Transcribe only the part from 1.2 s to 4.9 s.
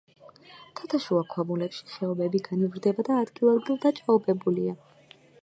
ქვაბულებში ხეობები განივრდება და ადგილ-ადგილ დაჭაობებულია.